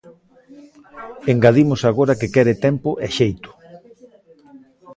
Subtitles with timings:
[1.33, 3.49] Engadimos agora que quere tempo e xeito.